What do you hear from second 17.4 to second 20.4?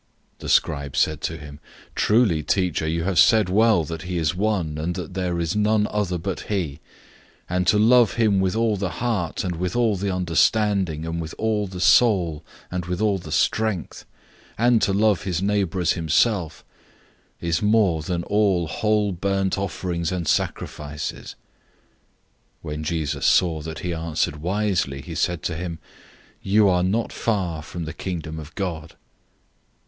more important than all whole burnt offerings and